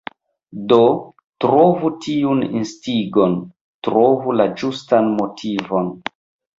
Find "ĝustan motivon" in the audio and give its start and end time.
4.59-5.99